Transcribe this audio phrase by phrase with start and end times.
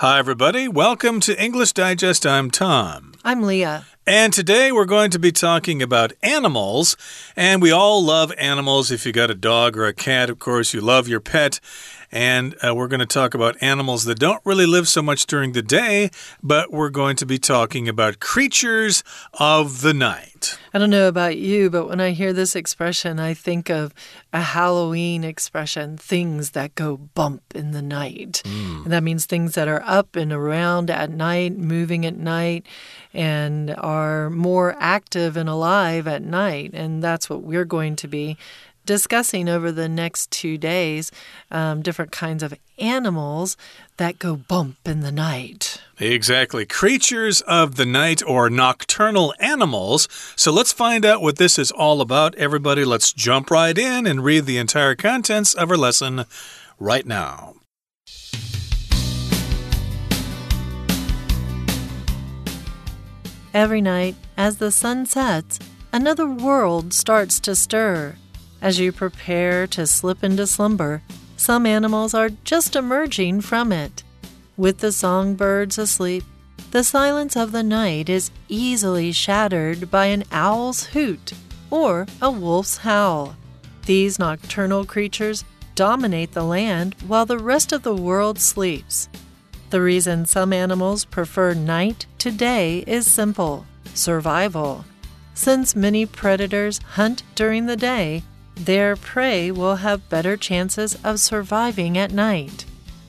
[0.00, 0.68] Hi, everybody.
[0.68, 2.26] Welcome to English Digest.
[2.26, 3.14] I'm Tom.
[3.24, 3.86] I'm Leah.
[4.06, 6.98] And today we're going to be talking about animals.
[7.34, 8.90] And we all love animals.
[8.90, 11.60] If you got a dog or a cat, of course, you love your pet.
[12.16, 15.52] And uh, we're going to talk about animals that don't really live so much during
[15.52, 16.08] the day,
[16.42, 19.04] but we're going to be talking about creatures
[19.34, 20.56] of the night.
[20.72, 23.92] I don't know about you, but when I hear this expression, I think of
[24.32, 28.40] a Halloween expression things that go bump in the night.
[28.46, 28.84] Mm.
[28.84, 32.64] And that means things that are up and around at night, moving at night,
[33.12, 36.70] and are more active and alive at night.
[36.72, 38.38] And that's what we're going to be
[38.86, 41.12] discussing over the next two days
[41.50, 43.56] um, different kinds of animals
[43.96, 45.80] that go bump in the night.
[45.98, 46.64] Exactly.
[46.64, 50.08] Creatures of the night or nocturnal animals.
[50.36, 52.34] So let's find out what this is all about.
[52.36, 56.24] Everybody, let's jump right in and read the entire contents of our lesson
[56.78, 57.54] right now.
[63.54, 65.58] Every night, as the sun sets,
[65.90, 68.16] another world starts to stir.
[68.60, 71.02] As you prepare to slip into slumber,
[71.36, 74.02] some animals are just emerging from it.
[74.56, 76.24] With the songbirds asleep,
[76.70, 81.32] the silence of the night is easily shattered by an owl's hoot
[81.70, 83.36] or a wolf's howl.
[83.84, 89.08] These nocturnal creatures dominate the land while the rest of the world sleeps.
[89.70, 94.84] The reason some animals prefer night to day is simple survival.
[95.34, 98.22] Since many predators hunt during the day,
[98.56, 102.64] their prey will have better chances of surviving at night.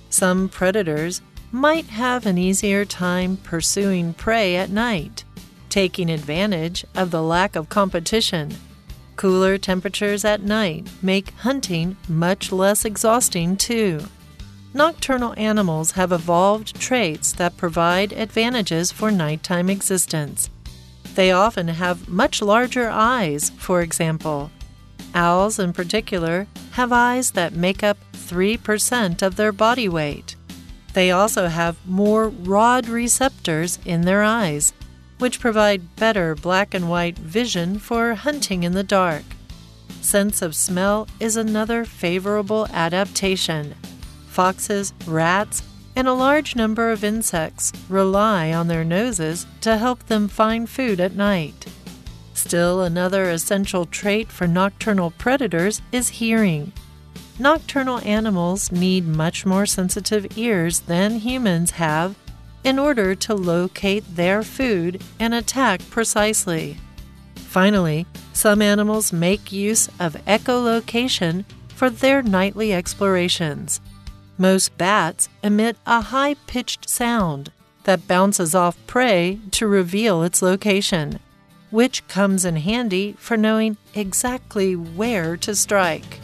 [0.09, 5.23] Some predators might have an easier time pursuing prey at night,
[5.69, 8.53] taking advantage of the lack of competition.
[9.15, 14.01] Cooler temperatures at night make hunting much less exhausting, too.
[14.73, 20.49] Nocturnal animals have evolved traits that provide advantages for nighttime existence.
[21.15, 24.51] They often have much larger eyes, for example,
[25.13, 30.35] Owls, in particular, have eyes that make up 3% of their body weight.
[30.93, 34.73] They also have more rod receptors in their eyes,
[35.19, 39.23] which provide better black and white vision for hunting in the dark.
[40.01, 43.75] Sense of smell is another favorable adaptation.
[44.27, 45.63] Foxes, rats,
[45.95, 50.99] and a large number of insects rely on their noses to help them find food
[50.99, 51.65] at night.
[52.37, 56.71] Still, another essential trait for nocturnal predators is hearing.
[57.39, 62.15] Nocturnal animals need much more sensitive ears than humans have
[62.63, 66.77] in order to locate their food and attack precisely.
[67.35, 73.81] Finally, some animals make use of echolocation for their nightly explorations.
[74.37, 77.51] Most bats emit a high pitched sound
[77.85, 81.19] that bounces off prey to reveal its location
[81.69, 86.19] which comes in handy for knowing exactly where to strike.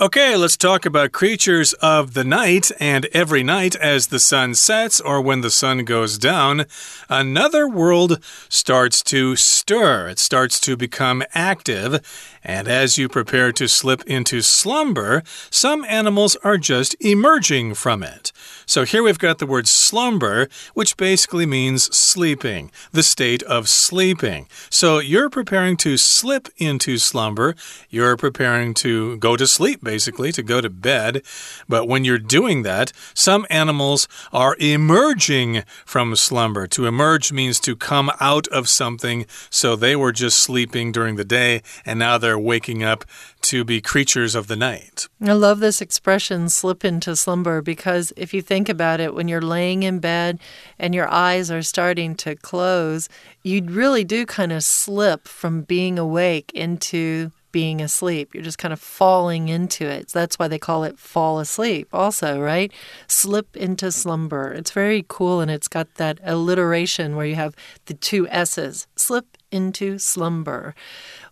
[0.00, 2.70] Okay, let's talk about creatures of the night.
[2.78, 6.66] And every night, as the sun sets or when the sun goes down,
[7.08, 10.06] another world starts to stir.
[10.10, 12.37] It starts to become active.
[12.48, 18.32] And as you prepare to slip into slumber, some animals are just emerging from it.
[18.64, 24.46] So here we've got the word slumber, which basically means sleeping, the state of sleeping.
[24.70, 27.54] So you're preparing to slip into slumber.
[27.90, 31.22] You're preparing to go to sleep, basically, to go to bed.
[31.68, 36.66] But when you're doing that, some animals are emerging from slumber.
[36.68, 39.26] To emerge means to come out of something.
[39.50, 43.04] So they were just sleeping during the day and now they're waking up
[43.42, 45.08] to be creatures of the night.
[45.22, 49.40] I love this expression, slip into slumber, because if you think about it, when you're
[49.40, 50.38] laying in bed
[50.78, 53.08] and your eyes are starting to close,
[53.42, 58.34] you really do kind of slip from being awake into being asleep.
[58.34, 60.08] You're just kind of falling into it.
[60.08, 62.72] That's why they call it fall asleep, also, right?
[63.06, 64.52] Slip into slumber.
[64.52, 67.54] It's very cool and it's got that alliteration where you have
[67.86, 70.74] the two S's slip into slumber.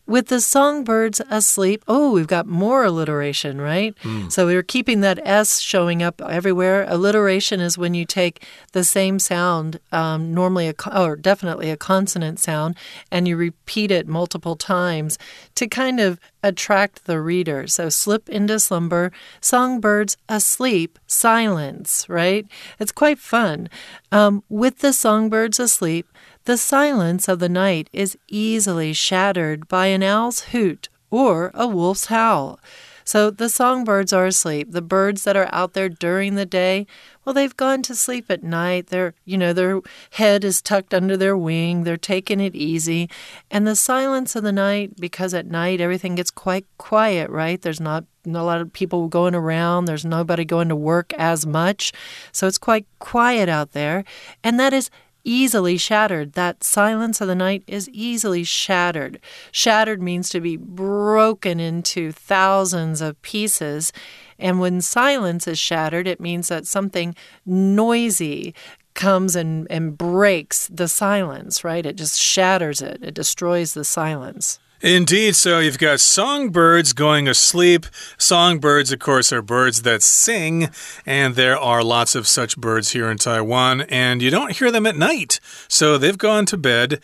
[0.07, 3.93] With the songbirds asleep, oh, we've got more alliteration, right?
[4.05, 4.31] Mm.
[4.31, 6.87] So we're keeping that S showing up everywhere.
[6.89, 12.39] Alliteration is when you take the same sound, um, normally a or definitely a consonant
[12.39, 12.77] sound,
[13.11, 15.19] and you repeat it multiple times
[15.57, 17.67] to kind of attract the reader.
[17.67, 19.11] So slip into slumber,
[19.41, 22.47] songbirds asleep, silence, right?
[22.79, 23.69] It's quite fun.
[24.13, 26.07] Um, with the songbirds asleep,
[26.47, 32.07] the silence of the night is easily shattered by an owl's hoot or a wolf's
[32.07, 32.59] howl.
[33.05, 34.73] So the songbirds are asleep.
[34.73, 36.89] The birds that are out there during the day,
[37.25, 38.89] well, they've gone to sleep at night.
[38.89, 41.85] Their, you know, their head is tucked under their wing.
[41.85, 43.09] They're taking it easy.
[43.49, 47.63] And the silence of the night, because at night everything gets quite quiet, right?
[47.63, 49.85] There's not a lot of people going around.
[49.85, 51.93] There's nobody going to work as much.
[52.33, 54.03] So it's quite quiet out there.
[54.43, 54.91] And that is
[55.27, 56.33] easily shattered.
[56.33, 59.21] That silence of the night is easily shattered.
[59.51, 63.93] Shattered means to be broken into thousands of pieces.
[64.39, 67.15] And when silence is shattered, it means that something
[67.45, 68.55] noisy
[68.95, 71.85] comes and, and breaks the silence, right?
[71.85, 74.59] It just shatters it, it destroys the silence.
[74.87, 75.35] Indeed.
[75.35, 77.87] So you've got songbirds going asleep.
[78.19, 80.71] Songbirds, of course, are birds that sing,
[81.05, 84.87] and there are lots of such birds here in Taiwan, and you don't hear them
[84.87, 85.41] at night.
[85.67, 87.01] So they've gone to bed.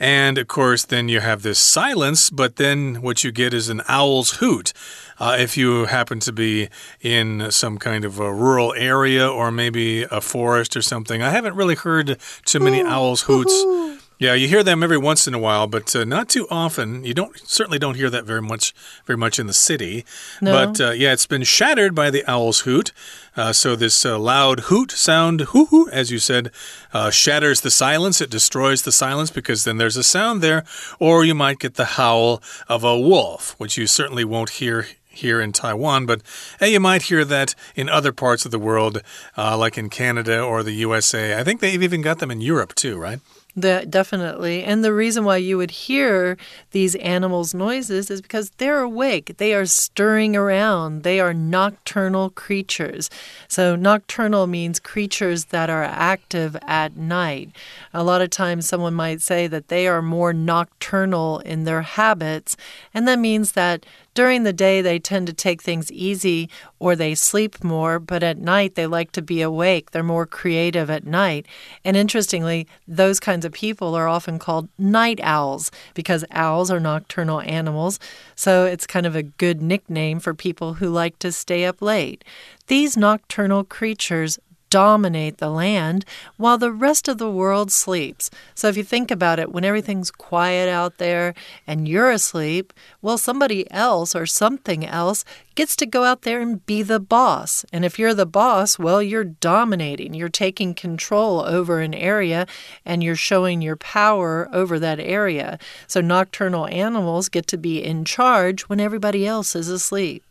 [0.00, 3.82] And of course, then you have this silence, but then what you get is an
[3.86, 4.72] owl's hoot.
[5.20, 6.68] Uh, if you happen to be
[7.00, 11.54] in some kind of a rural area or maybe a forest or something, I haven't
[11.54, 13.99] really heard too many owls' hoots.
[14.20, 17.06] Yeah, you hear them every once in a while, but uh, not too often.
[17.06, 18.74] You don't certainly don't hear that very much,
[19.06, 20.04] very much in the city.
[20.42, 20.52] No.
[20.52, 22.92] But uh, yeah, it's been shattered by the owl's hoot.
[23.34, 26.50] Uh, so this uh, loud hoot sound, hoo hoo, as you said,
[26.92, 28.20] uh, shatters the silence.
[28.20, 30.64] It destroys the silence because then there's a sound there.
[30.98, 35.40] Or you might get the howl of a wolf, which you certainly won't hear here
[35.40, 36.22] in Taiwan, but
[36.60, 39.02] hey, you might hear that in other parts of the world,
[39.36, 41.38] uh, like in Canada or the USA.
[41.38, 43.18] I think they've even got them in Europe too, right?
[43.56, 44.62] That definitely.
[44.62, 46.36] And the reason why you would hear
[46.70, 49.38] these animals' noises is because they're awake.
[49.38, 51.02] They are stirring around.
[51.02, 53.10] They are nocturnal creatures.
[53.48, 57.50] So, nocturnal means creatures that are active at night.
[57.92, 62.56] A lot of times, someone might say that they are more nocturnal in their habits,
[62.94, 63.84] and that means that
[64.20, 68.36] during the day, they tend to take things easy or they sleep more, but at
[68.36, 69.92] night, they like to be awake.
[69.92, 71.46] They're more creative at night.
[71.86, 77.40] And interestingly, those kinds of people are often called night owls because owls are nocturnal
[77.40, 77.98] animals.
[78.34, 82.22] So it's kind of a good nickname for people who like to stay up late.
[82.66, 84.38] These nocturnal creatures
[84.70, 86.04] dominate the land
[86.36, 88.30] while the rest of the world sleeps.
[88.54, 91.34] So if you think about it, when everything's quiet out there
[91.66, 92.72] and you're asleep,
[93.02, 95.24] well, somebody else or something else
[95.56, 97.64] gets to go out there and be the boss.
[97.72, 102.46] And if you're the boss, well, you're dominating, you're taking control over an area
[102.86, 105.58] and you're showing your power over that area.
[105.86, 110.29] So nocturnal animals get to be in charge when everybody else is asleep.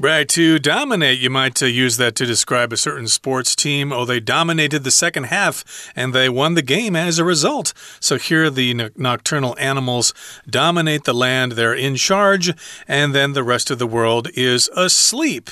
[0.00, 3.92] Right, to dominate, you might uh, use that to describe a certain sports team.
[3.92, 7.74] Oh, they dominated the second half and they won the game as a result.
[7.98, 10.14] So here the nocturnal animals
[10.48, 12.52] dominate the land, they're in charge,
[12.86, 15.50] and then the rest of the world is asleep.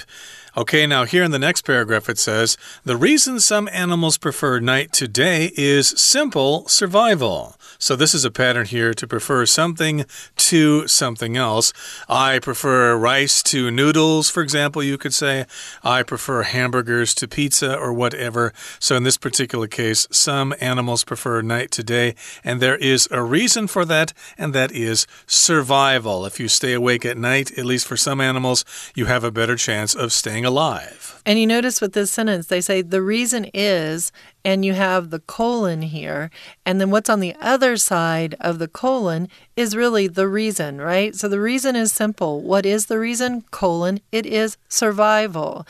[0.57, 4.93] Okay, now here in the next paragraph it says the reason some animals prefer night
[4.93, 7.56] to day is simple survival.
[7.79, 10.05] So this is a pattern here to prefer something
[10.37, 11.73] to something else.
[12.09, 15.47] I prefer rice to noodles, for example, you could say.
[15.83, 18.53] I prefer hamburgers to pizza or whatever.
[18.79, 22.15] So in this particular case, some animals prefer night to day,
[22.45, 26.27] and there is a reason for that, and that is survival.
[26.27, 28.65] If you stay awake at night, at least for some animals,
[28.95, 31.21] you have a better chance of staying alive.
[31.27, 34.13] And you notice with this sentence, they say the reason is,
[34.47, 36.31] and you have the colon here.
[36.65, 41.17] And then what's on the other side of the colon is really the reason, right?
[41.17, 42.41] So the reason is simple.
[42.43, 43.43] What is the reason?
[43.51, 45.67] Colon, it is survival.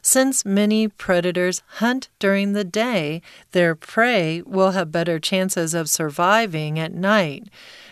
[0.00, 3.20] Since many predators hunt during the day,
[3.50, 7.48] their prey will have better chances of surviving at night.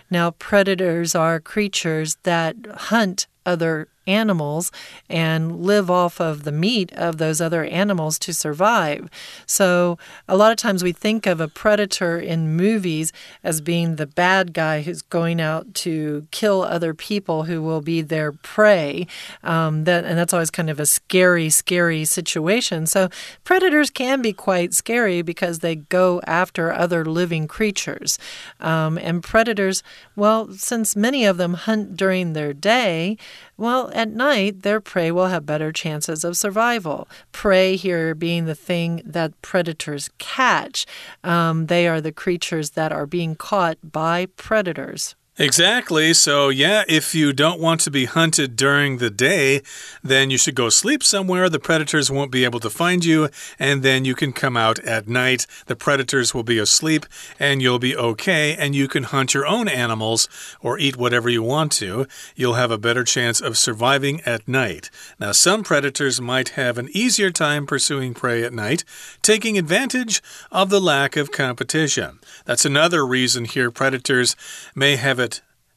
[0.08, 2.54] Now, predators are creatures that
[2.92, 4.72] hunt other animals
[5.08, 9.08] and live off of the meat of those other animals to survive.
[9.46, 13.12] So, a lot of times we think of a predator in movies
[13.44, 18.00] as being the bad guy who's going out to kill other people who will be
[18.00, 19.06] their prey.
[19.44, 22.86] Um, that, and that's always kind of a scary, scary situation.
[22.86, 23.10] So,
[23.44, 28.18] predators can be quite scary because they go after other living creatures.
[28.60, 29.82] Um, and predators,
[30.16, 33.18] well, since many of them hunt during their day,
[33.56, 37.08] well, at night, their prey will have better chances of survival.
[37.32, 40.86] Prey here being the thing that predators catch.
[41.24, 45.16] Um, they are the creatures that are being caught by predators.
[45.40, 46.12] Exactly.
[46.14, 49.62] So, yeah, if you don't want to be hunted during the day,
[50.02, 51.48] then you should go sleep somewhere.
[51.48, 55.06] The predators won't be able to find you, and then you can come out at
[55.06, 55.46] night.
[55.66, 57.06] The predators will be asleep,
[57.38, 60.28] and you'll be okay, and you can hunt your own animals
[60.60, 62.08] or eat whatever you want to.
[62.34, 64.90] You'll have a better chance of surviving at night.
[65.20, 68.82] Now, some predators might have an easier time pursuing prey at night,
[69.22, 72.18] taking advantage of the lack of competition.
[72.44, 74.34] That's another reason here predators
[74.74, 75.27] may have it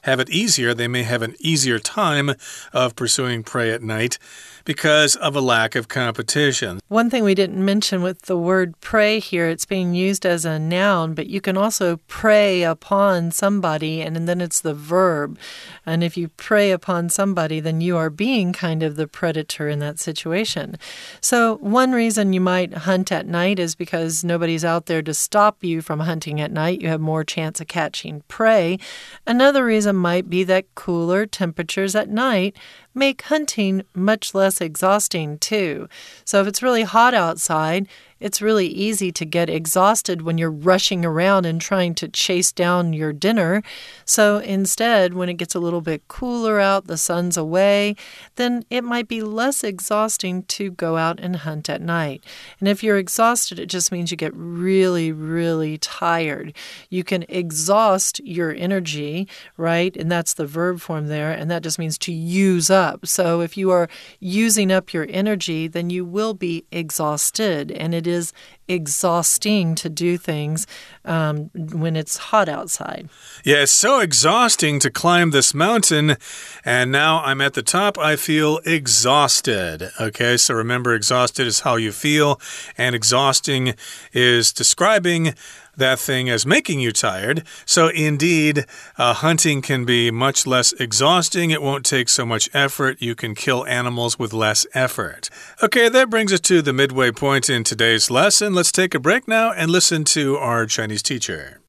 [0.04, 2.32] have it easier, they may have an easier time
[2.74, 4.18] of pursuing prey at night
[4.66, 6.80] because of a lack of competition.
[6.88, 10.60] One thing we didn't mention with the word prey here, it's being used as a
[10.60, 15.38] noun, but you can also prey upon somebody, and then it's the verb.
[15.86, 19.80] And if you prey upon somebody, then you are being kind of the predator in
[19.80, 20.78] that situation.
[21.22, 25.64] So, one reason you might hunt at night is because nobody's out there to stop
[25.64, 26.82] you from hunting at night.
[26.82, 28.80] You have more chance of catching prey.
[29.26, 32.56] Another reason might be that cooler temperatures at night
[32.94, 35.88] make hunting much less exhausting, too.
[36.26, 37.88] So if it's really hot outside,
[38.22, 42.94] it's really easy to get exhausted when you're rushing around and trying to chase down
[42.94, 43.64] your dinner.
[44.06, 47.96] So instead, when it gets a little bit cooler out, the sun's away,
[48.36, 52.24] then it might be less exhausting to go out and hunt at night.
[52.60, 56.54] And if you're exhausted, it just means you get really, really tired.
[56.90, 59.96] You can exhaust your energy, right?
[59.98, 61.32] And that's the verb form there.
[61.32, 63.08] And that just means to use up.
[63.08, 67.72] So if you are using up your energy, then you will be exhausted.
[67.72, 68.34] And it is
[68.68, 70.68] exhausting to do things
[71.04, 73.10] um, when it's hot outside.
[73.44, 76.18] Yeah, it's so exhausting to climb this mountain.
[76.64, 77.98] And now I'm at the top.
[77.98, 79.90] I feel exhausted.
[80.00, 82.40] Okay, so remember, exhausted is how you feel,
[82.78, 83.74] and exhausting
[84.14, 85.34] is describing
[85.77, 87.45] that thing as making you tired.
[87.65, 88.65] So, indeed,
[88.97, 91.51] uh, hunting can be much less exhausting.
[91.51, 92.97] It won't take so much effort.
[93.01, 95.29] You can kill animals with less effort.
[95.63, 98.55] Okay, that brings us to the midway point in today's lesson.
[98.55, 101.61] Let's take a break now and listen to our Chinese teacher.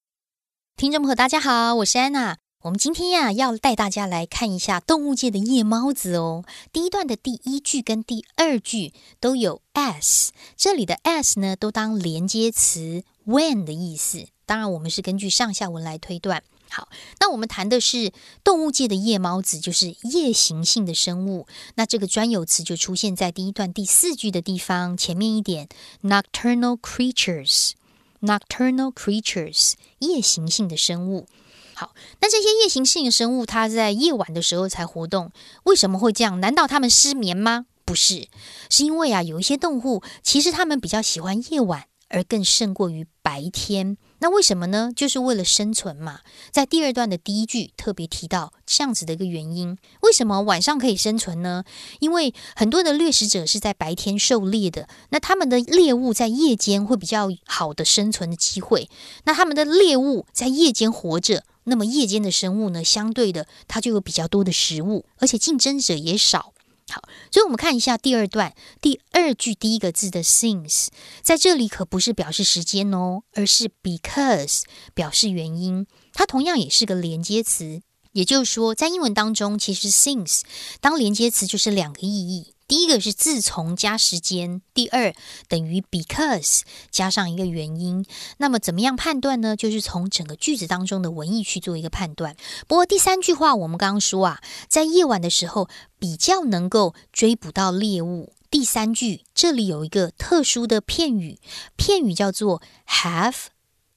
[0.77, 2.37] 听众朋友，大家好，我是安娜。
[2.63, 6.43] 我们今天呀，要带大家来看一下动物界的夜猫子哦。
[6.71, 14.26] 第一段的第一句跟第二句都有 s，这里的 s 呢，都当连接词 when 的意思。
[14.46, 16.42] 当然，我们是根据上下文来推断。
[16.68, 16.88] 好，
[17.20, 18.12] 那我们谈的是
[18.42, 21.46] 动物界的夜猫子，就是夜行性的生物。
[21.74, 25.68] 那这个专有词就出现在第一段第四句的地方前面一点
[26.02, 31.26] ，nocturnal creatures，nocturnal creatures，夜行性的生物。
[31.74, 35.30] 好，那这些夜行性的生物，它在夜晚的时候才活动，
[35.64, 36.40] 为什么会这样？
[36.40, 37.66] 难道它们失眠吗？
[37.84, 38.28] 不是，
[38.70, 43.96] 是因为啊，有一些动物其实它们比较喜欢夜晚，而更胜过于白天。
[44.20, 44.92] 那为什么呢？
[44.94, 46.20] 就是为了生存嘛。
[46.52, 49.76] 在第二段的第一句特别提到这样子的一个原因。
[50.02, 51.64] 为什么晚上可以生存呢？
[51.98, 58.88] 因为很多的掠食者是在白天狩猎的，那他们的猎物在夜间会比较好的生存的机会。
[59.24, 61.42] 那他们的猎物在夜间活着。
[61.64, 66.52] 那么夜间的生物呢，相对的，它就有比较多的食物，而且竞争者也少。
[66.92, 70.88] 好，所以我们看一下第二段第二句第一个字的 since，
[71.22, 77.80] 在这里可不是表示时间哦，而是 because 表示原因，它同样也是个连接词。
[78.12, 80.42] 也就是说，在英文当中，其实 since
[80.82, 82.52] 当连接词就是两个意义。
[82.72, 85.12] 第一个是自从加时间，第二
[85.46, 88.06] 等于 because 加上一个原因。
[88.38, 89.54] 那么怎么样判断呢？
[89.54, 92.34] 就是从整个句子当中的文意去做一个判断。
[92.66, 98.32] 不过第三句话我们刚刚说啊，在夜晚的时候比较能够追捕到猎物。
[98.50, 101.38] 第三句这里有一个特殊的片语，
[101.76, 103.48] 片语叫做 have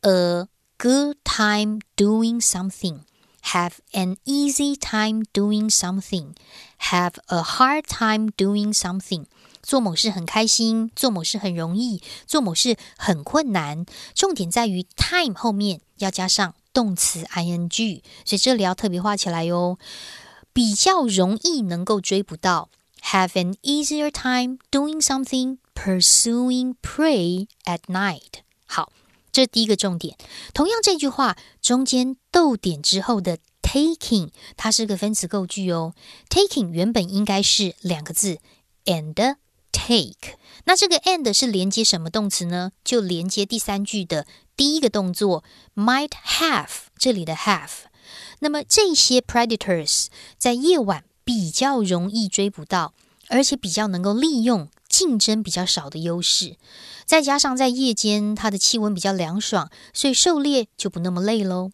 [0.01, 2.99] a good time doing something。
[3.44, 6.34] have an easy time doing something,
[6.90, 9.26] have a hard time doing something。
[9.62, 13.84] 做某事很开心，做某事很容易，做某事很困难。
[14.14, 19.78] 重点在于 time 后面要加上动词 ing，所以这里要特别画起来哟。
[20.52, 22.70] 比较容易能够追不到，
[23.02, 28.40] have an easier time doing something, pursuing prey at night。
[28.66, 28.92] 好。
[29.35, 30.15] 这第一个重点，
[30.53, 35.93] 同样这句话中间逗点之后的 taking，它是个分词构句哦。
[36.29, 38.37] taking 原本应该是两个字
[38.85, 39.35] and
[39.73, 42.71] take，那这个 and 是连接什么动词呢？
[42.85, 44.25] 就连接第三句的
[44.55, 45.43] 第一个动作
[45.75, 47.71] might have，这里的 have。
[48.39, 50.05] 那么这些 predators
[50.37, 52.93] 在夜晚比较容易追捕到，
[53.27, 56.55] 而且比较能够利用竞争比较少的优势。
[57.05, 61.71] 再加上在夜间，它的气温比较凉爽，所以狩猎就不那么累喽。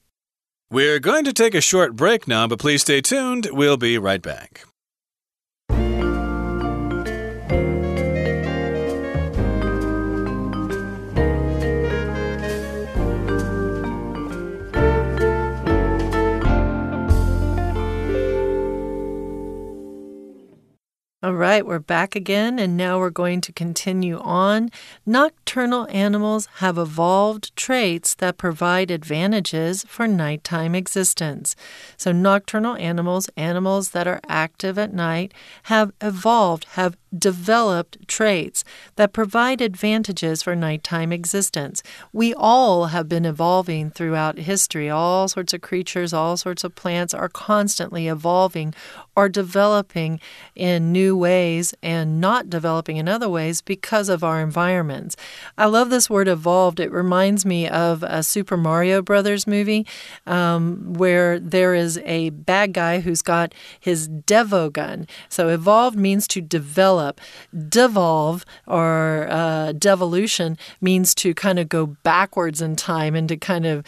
[0.70, 3.52] We're going to take a short break now, but please stay tuned.
[3.52, 4.71] We'll be right back.
[21.32, 24.70] All right, we're back again, and now we're going to continue on.
[25.06, 31.56] Nocturnal animals have evolved traits that provide advantages for nighttime existence.
[31.96, 35.34] So, nocturnal animals, animals that are active at night,
[35.64, 38.64] have evolved, have developed traits
[38.96, 41.84] that provide advantages for nighttime existence.
[42.14, 44.90] We all have been evolving throughout history.
[44.90, 48.74] All sorts of creatures, all sorts of plants are constantly evolving
[49.16, 50.20] or developing
[50.56, 55.16] in new ways and not developing in other ways because of our environments.
[55.58, 56.80] I love this word evolved.
[56.80, 59.86] It reminds me of a Super Mario Brothers movie
[60.26, 65.08] um, where there is a bad guy who's got his Devo gun.
[65.30, 67.22] So evolved means to develop.
[67.70, 73.66] Devolve or uh, devolution means to kind of go backwards in time and to kind
[73.66, 73.86] of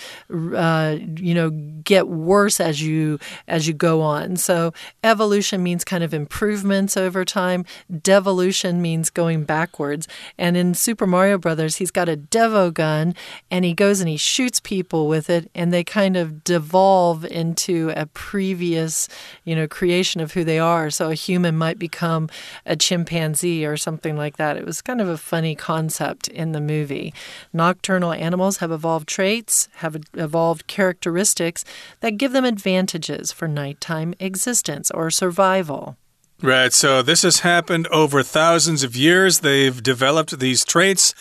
[0.56, 1.50] uh, you know
[1.84, 4.38] get worse as you as you go on.
[4.38, 4.74] So
[5.04, 7.66] evolution means kind of improvements over time.
[8.02, 10.08] Devolution means going backwards.
[10.38, 13.14] And in Super Mario Brothers, he's got a Devo gun
[13.52, 17.92] and he goes and he shoots people with it, and they kind of devolve into
[17.96, 19.08] a previous
[19.44, 20.90] you know creation of who they are.
[20.90, 22.30] So a human might become
[22.66, 24.58] a chimpanzee or something like that.
[24.58, 27.14] It was kind of a funny concept in the movie.
[27.52, 31.64] Nocturnal animals have evolved traits, have evolved characteristics
[32.00, 35.98] that give them advantages for nighttime existence or survival.
[36.42, 39.40] Right, so this has happened over thousands of years.
[39.40, 41.14] They've developed these traits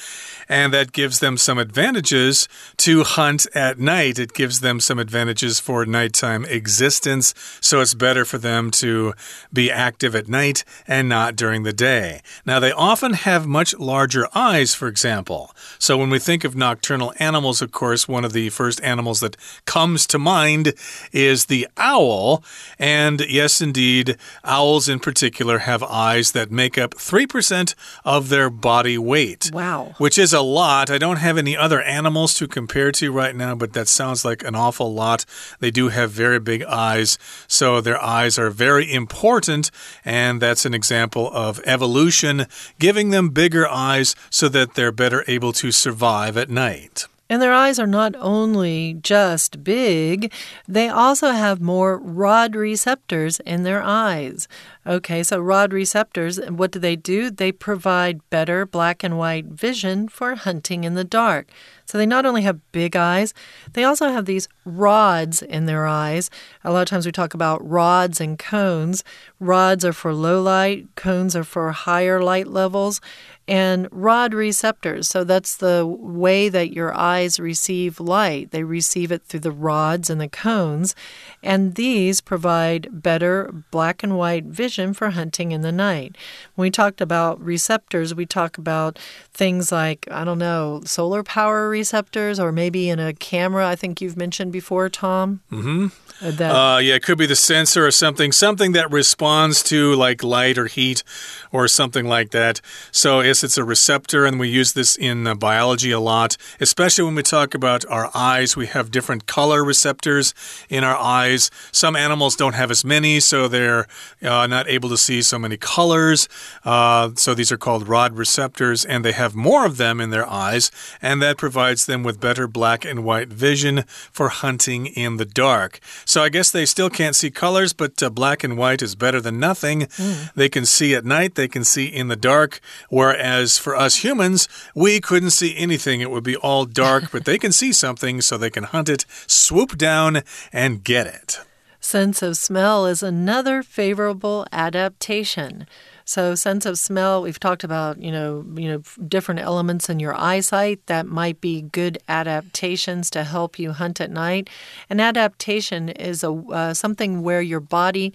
[0.53, 4.19] and that gives them some advantages to hunt at night.
[4.19, 7.33] It gives them some advantages for nighttime existence,
[7.63, 9.15] so it's better for them to
[9.51, 12.21] be active at night and not during the day.
[12.45, 15.53] Now, they often have much larger eyes, for example.
[15.79, 19.39] So, when we think of nocturnal animals, of course, one of the first animals that
[19.65, 20.75] comes to mind
[21.13, 22.45] is the owl.
[22.79, 28.99] And yes, indeed, owls in particular have eyes that make up 3% of their body
[28.99, 29.51] weight.
[29.51, 29.95] Wow.
[29.97, 30.91] Which is a lot.
[30.91, 34.43] I don't have any other animals to compare to right now, but that sounds like
[34.43, 35.25] an awful lot.
[35.61, 39.71] They do have very big eyes, so their eyes are very important,
[40.05, 42.47] and that's an example of evolution,
[42.79, 47.07] giving them bigger eyes so that they're better able to survive at night.
[47.33, 50.31] And their eyes are not only just big,
[50.69, 54.49] they also have more rod receptors in their eyes.
[54.85, 57.31] Okay, so rod receptors, what do they do?
[57.31, 61.47] They provide better black and white vision for hunting in the dark.
[61.85, 63.33] So they not only have big eyes,
[63.75, 66.31] they also have these rods in their eyes.
[66.65, 69.05] A lot of times we talk about rods and cones.
[69.39, 73.01] Rods are for low light, cones are for higher light levels
[73.49, 75.09] and rod receptors.
[75.09, 78.51] So that's the way that your eyes receive light.
[78.51, 80.95] They receive it through the rods and the cones,
[81.43, 86.17] and these provide better black and white vision for hunting in the night.
[86.55, 88.99] When we talked about receptors, we talk about
[89.33, 94.01] things like, I don't know, solar power receptors, or maybe in a camera, I think
[94.01, 95.41] you've mentioned before, Tom.
[95.51, 95.87] Mm hmm.
[96.23, 100.23] That, uh, yeah, it could be the sensor or something, something that responds to like
[100.23, 101.03] light or heat
[101.51, 102.61] or something like that.
[102.93, 107.15] So, it's a receptor, and we use this in uh, biology a lot, especially when
[107.15, 108.57] we talk about our eyes.
[108.57, 110.35] We have different color receptors
[110.69, 111.51] in our eyes.
[111.71, 113.87] Some animals don't have as many, so they're
[114.23, 116.29] uh, not able to see so many colors.
[116.65, 120.29] Uh, so, these are called rod receptors, and they have more of them in their
[120.29, 125.25] eyes, and that provides them with better black and white vision for hunting in the
[125.25, 125.81] dark.
[126.05, 129.21] So, I guess they still can't see colors, but uh, black and white is better
[129.21, 129.83] than nothing.
[129.83, 130.35] Mm.
[130.35, 133.22] They can see at night, they can see in the dark, whereas
[133.59, 136.01] for us humans, we couldn't see anything.
[136.01, 139.07] It would be all dark, but they can see something, so they can hunt it,
[139.27, 141.41] swoop down, and get it.
[141.81, 145.67] Sense of smell is another favorable adaptation.
[146.05, 150.15] So sense of smell, we've talked about, you know, you know, different elements in your
[150.15, 154.51] eyesight that might be good adaptations to help you hunt at night.
[154.91, 158.13] An adaptation is a uh, something where your body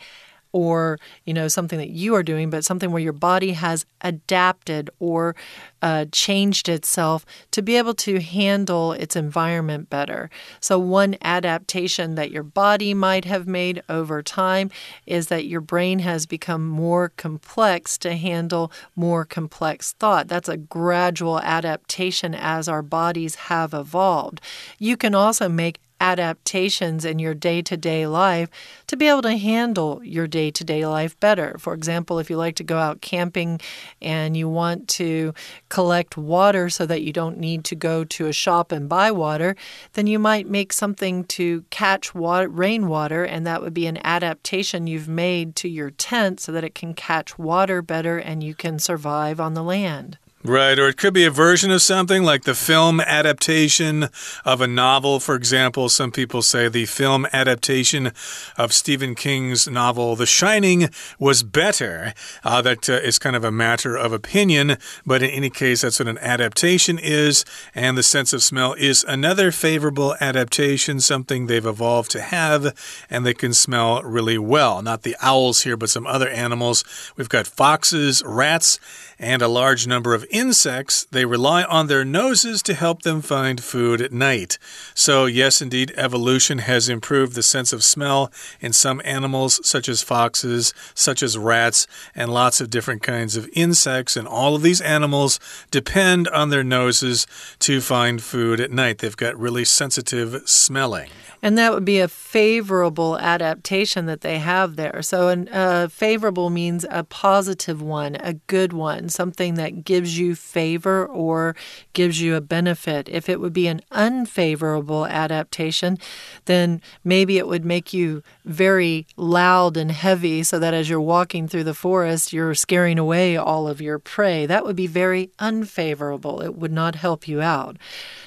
[0.52, 4.90] or you know something that you are doing but something where your body has adapted
[5.00, 5.36] or
[5.82, 10.30] uh, changed itself to be able to handle its environment better.
[10.60, 14.72] So, one adaptation that your body might have made over time
[15.06, 20.28] is that your brain has become more complex to handle more complex thought.
[20.28, 24.42] That's a gradual adaptation as our bodies have evolved.
[24.80, 28.50] You can also make adaptations in your day to day life
[28.88, 31.58] to be able to handle your day to day life better.
[31.60, 33.60] For example, if you like to go out camping
[34.02, 35.34] and you want to
[35.70, 39.56] collect water so that you don't need to go to a shop and buy water,
[39.94, 44.88] then you might make something to catch water, rainwater, and that would be an adaptation
[44.88, 48.80] you've made to your tent so that it can catch water better and you can
[48.80, 50.18] survive on the land.
[50.48, 54.08] Right, or it could be a version of something like the film adaptation
[54.46, 55.90] of a novel, for example.
[55.90, 58.14] Some people say the film adaptation
[58.56, 60.88] of Stephen King's novel The Shining
[61.20, 62.14] was better.
[62.46, 66.00] Uh, that uh, is kind of a matter of opinion, but in any case, that's
[66.00, 67.44] what an adaptation is.
[67.76, 72.74] And the sense of smell is another favorable adaptation, something they've evolved to have,
[73.10, 74.82] and they can smell really well.
[74.82, 76.86] Not the owls here, but some other animals.
[77.18, 78.80] We've got foxes, rats,
[79.20, 83.64] and a large number of insects, they rely on their noses to help them find
[83.64, 84.58] food at night.
[84.94, 90.04] So, yes, indeed, evolution has improved the sense of smell in some animals, such as
[90.04, 94.16] foxes, such as rats, and lots of different kinds of insects.
[94.16, 95.40] And all of these animals
[95.72, 97.26] depend on their noses
[97.60, 99.00] to find food at night.
[99.00, 101.10] They've got really sensitive smelling.
[101.42, 105.02] And that would be a favorable adaptation that they have there.
[105.02, 110.36] So, a uh, favorable means a positive one, a good one, something that gives you
[110.36, 111.56] favor or
[111.94, 113.10] gives you a benefit.
[113.10, 115.98] If it would be an unfavorable adaptation,
[116.46, 121.48] then maybe it would make you very loud and heavy so that as you're walking
[121.48, 124.46] through the forest, you're scaring away all of your prey.
[124.46, 126.42] That would be very unfavorable.
[126.42, 127.78] It would not help you out.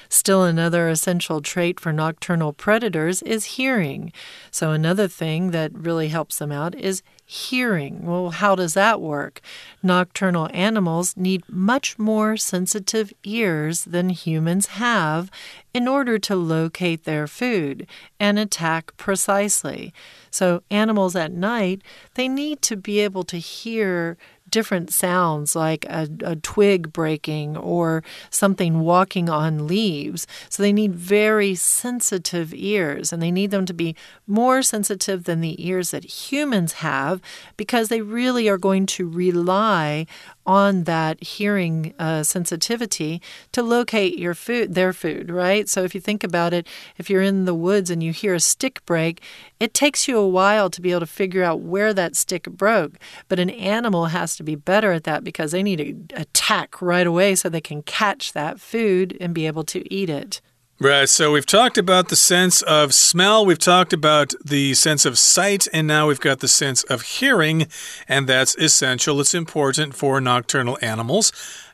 [0.09, 4.11] Still, another essential trait for nocturnal predators is hearing.
[4.51, 8.05] So, another thing that really helps them out is hearing.
[8.05, 9.39] Well, how does that work?
[9.81, 15.31] Nocturnal animals need much more sensitive ears than humans have
[15.73, 17.87] in order to locate their food
[18.19, 19.93] and attack precisely.
[20.29, 21.81] So, animals at night,
[22.15, 24.17] they need to be able to hear
[24.51, 30.27] different sounds like a, a, twig breaking or something walking on leaves.
[30.49, 33.95] So they need very sensitive ears and they need them to be
[34.27, 37.21] more sensitive than the ears that humans have
[37.57, 40.05] because they really are going to rely
[40.45, 45.69] on that hearing uh, sensitivity to locate your food, their food, right?
[45.69, 48.39] So if you think about it, if you're in the woods and you hear a
[48.39, 49.21] stick break,
[49.59, 52.93] it takes you a while to be able to figure out where that stick broke.
[53.27, 57.07] But an animal has to be better at that because they need to attack right
[57.07, 60.41] away so they can catch that food and be able to eat it.
[60.83, 65.19] Right, so we've talked about the sense of smell, we've talked about the sense of
[65.19, 67.67] sight, and now we've got the sense of hearing,
[68.07, 69.21] and that's essential.
[69.21, 71.31] It's important for nocturnal animals.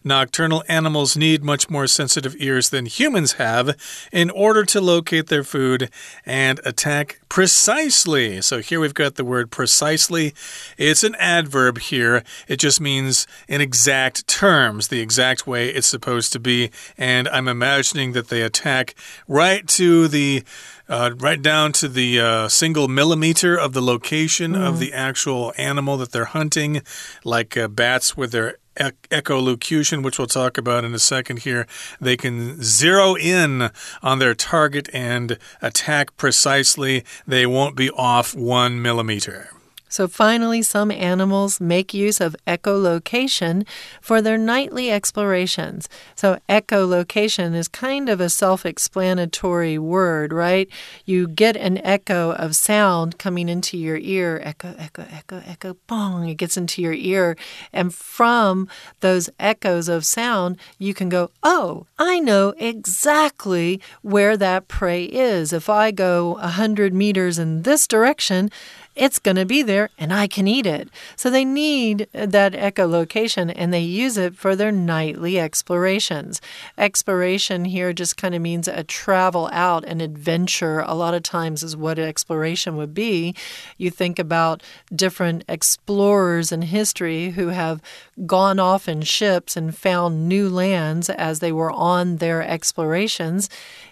[0.08, 3.76] Nocturnal animals need much more sensitive ears than humans have
[4.12, 5.90] in order to locate their food
[6.26, 8.42] and attack precisely.
[8.42, 10.34] So here we've got the word precisely.
[10.78, 12.24] It's an adverb here.
[12.48, 16.72] It just means in exact terms, the exact way it's supposed to be.
[16.98, 18.96] And I'm imagining that they attack
[19.28, 20.44] right to the
[20.90, 24.66] uh, right down to the uh, single millimeter of the location mm.
[24.66, 26.82] of the actual animal that they're hunting,
[27.24, 31.68] like uh, bats with their echolocation, which we'll talk about in a second here.
[32.00, 33.70] They can zero in
[34.02, 37.04] on their target and attack precisely.
[37.26, 39.50] They won't be off one millimeter.
[39.90, 43.66] So, finally, some animals make use of echolocation
[44.02, 45.88] for their nightly explorations.
[46.16, 50.70] So, echolocation is kind of a self explanatory word, right?
[51.06, 56.30] You get an echo of sound coming into your ear echo, echo, echo, echo, bong,
[56.30, 57.36] it gets into your ear.
[57.74, 58.68] And from
[59.00, 65.54] those echoes of sound, you can go, oh, I know exactly where that prey is.
[65.54, 68.50] If I go 100 meters in this direction,
[68.98, 70.90] it's going to be there and I can eat it.
[71.16, 76.42] So they need uh, that echolocation and they use it for their nightly explorations.
[76.78, 80.80] Exploration here just kind of means a travel out, an adventure.
[80.80, 83.36] A lot of times is what exploration would be.
[83.78, 87.82] You think about different explorers in history who have
[88.26, 93.48] gone off in ships and found new lands as they were on their explorations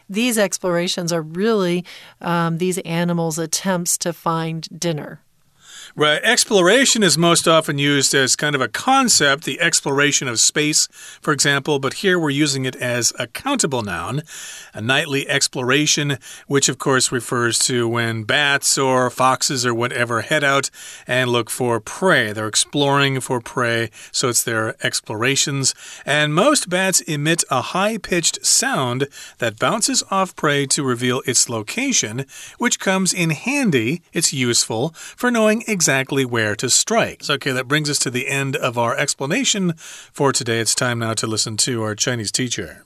[0.10, 1.86] these explorations are really
[2.22, 5.22] um, these animals' attempts to find dinner.
[5.98, 6.22] Right.
[6.24, 10.90] Exploration is most often used as kind of a concept, the exploration of space,
[11.22, 14.22] for example, but here we're using it as a countable noun.
[14.74, 20.44] A nightly exploration, which of course refers to when bats or foxes or whatever head
[20.44, 20.70] out
[21.08, 22.34] and look for prey.
[22.34, 25.74] They're exploring for prey, so it's their explorations.
[26.06, 31.48] And most bats emit a high pitched sound that bounces off prey to reveal its
[31.48, 32.26] location,
[32.58, 34.02] which comes in handy.
[34.12, 37.23] It's useful for knowing exactly exactly where to strike.
[37.23, 39.75] So, okay, that brings us to the end of our explanation
[40.13, 40.61] for today.
[40.61, 42.85] It's time now to listen to our Chinese teacher.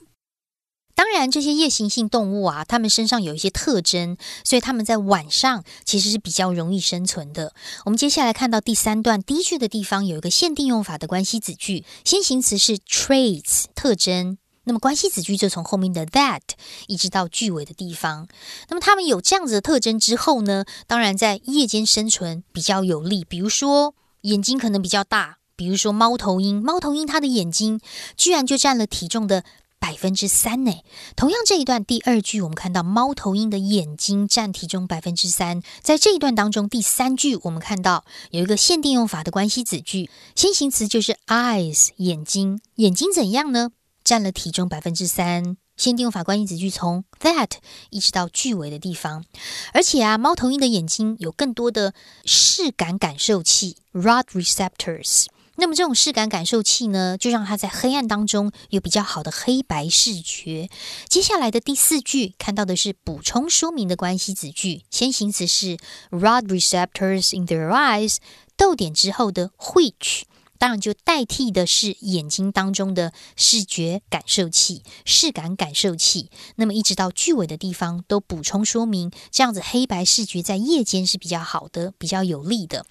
[0.97, 7.53] 当然，这些夜行性动物啊，它们身上有一些特征，所以它们在晚上其实是比较容易生存的。
[7.85, 14.39] 我们接下来看到第三段第一句的地方有一个限定用法的关系子句，先行词是 traits 特征。
[14.66, 16.42] 那么关系子句就从后面的 that
[16.88, 18.28] 一直到句尾的地方。
[18.68, 23.26] 那么它们有这样子的特征之后呢，当然在夜间生存比较有利。
[23.26, 27.80] 比如说眼睛可能比较大，比如说猫头鹰，猫头鹰它的眼睛
[28.16, 29.44] 居然就占了体重的
[29.80, 30.74] 百分之三呢。
[31.16, 35.64] 同样这一段第二句，我们看到猫头鹰的眼睛占体重百分之三。
[35.82, 43.72] 在这一段当中，第三句我们看到有一个限定用法的关系子句，先行词就是 eyes 眼睛，眼睛怎样呢？
[44.10, 47.52] 占了体重百分之三，限定用法关系子句从 that
[47.92, 49.24] 一直到句尾的地方，
[49.72, 51.94] 而且啊，猫头鹰的眼睛有更多的
[52.26, 55.28] 视感感受器 rod receptors。
[55.58, 60.72] 那么这种视感感受器呢，就让它在黑暗当中有比较好的黑白视觉。
[61.08, 65.78] 接下来的第四句看到的是补充说明的关系子句，先行词是
[66.10, 68.18] rod receptors in their eyes，
[68.58, 70.24] 逗点之后的 which。
[70.60, 76.30] 当然，就代替的是眼睛当中的视觉感受器、视感感受器。
[76.58, 82.86] 那么，一直到句尾的地方都补充说明，这样子黑白视觉在夜间是比较好的、比较有利的。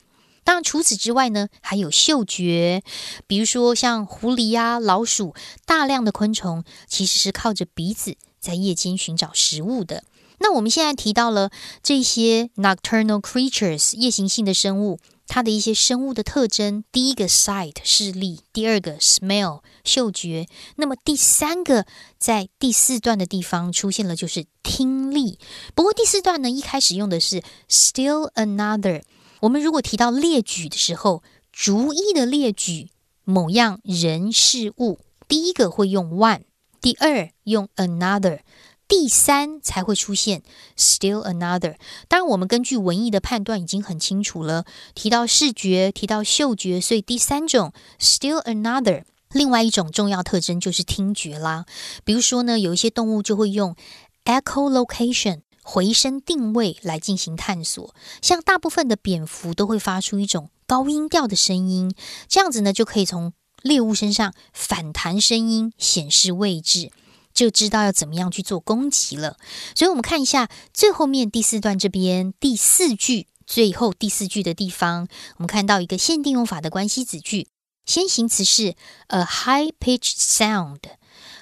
[0.45, 2.83] 当然，除此之外呢，还有嗅觉，
[3.27, 5.35] 比如说像狐狸啊、老鼠，
[5.67, 10.05] 大量的昆虫其实是靠着鼻子在夜间寻找食物的。
[10.39, 11.51] 那我们现在提到了
[11.83, 14.99] 这些 nocturnal creatures 夜行性的生物。
[15.29, 21.87] 它的一些生物的特征，第一个 sight 视力，第二个 smell 嗅觉，那么第三个
[22.19, 25.39] 在第四段的地方出现了，就是听力。
[25.75, 29.03] 不过第四段呢，一开始用的是 still another。
[29.41, 32.91] 我们如果提到列举的时候，逐一的列举
[33.25, 36.43] 某样人事物，第一个会用 one，
[36.81, 38.41] 第二用 another。
[38.89, 40.43] 第三才会出现
[40.77, 41.77] still another。
[42.09, 44.65] 当然，我们根据文意的判断已经很清楚了。
[44.95, 49.05] 提到视觉，提到嗅觉，所以第三种 still another。
[49.33, 51.67] 另外一种重要特征就是听觉啦。
[52.03, 53.77] 比如说呢，有一些动物就会用
[54.25, 57.95] echolocation 回声定位来进行探索。
[58.23, 61.95] 像大部分的蝙蝠都会发出一种高音调的声音，
[62.27, 66.91] 这样子呢就可以从猎物身上反弹声音，显示位置。
[67.39, 69.37] 就知道要怎么样去做攻击了。
[69.77, 77.47] 所以，我们看一下最后面第四段这边第四句最后第四句的地方，我们看到一个限定用法的关系子句，
[77.87, 78.75] 先行词是
[79.07, 80.81] a high pitched sound，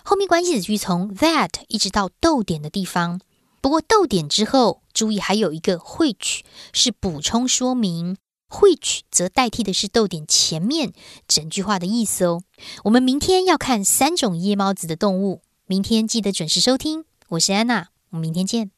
[0.04, 3.22] 后面关系子句从 that 一直到逗点的地方。
[3.62, 6.40] 不过逗点之后，注意还有一个 which
[6.74, 8.18] 是补充说明
[8.50, 10.92] ，which 则代替的是逗点前面
[11.26, 12.42] 整句话的意思哦。
[12.84, 15.40] 我们明天要看三种夜猫子的动物。
[15.67, 18.71] 明天记得准时收听，我是安娜，我们明天见。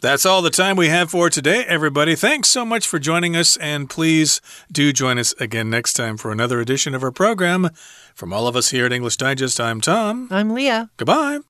[0.00, 2.14] That's all the time we have for today, everybody.
[2.14, 4.38] Thanks so much for joining us, and please
[4.70, 7.70] do join us again next time for another edition of our program.
[8.14, 10.28] From all of us here at English Digest, I'm Tom.
[10.30, 10.90] I'm Leah.
[10.96, 11.40] Goodbye.